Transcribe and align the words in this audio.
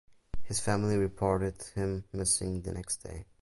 His 0.41 0.59
family 0.59 0.97
reported 0.97 1.61
him 1.75 2.05
missing 2.11 2.63
the 2.63 2.71
next 2.71 3.03
day. 3.03 3.27